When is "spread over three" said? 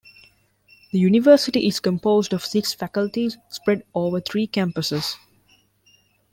3.51-4.47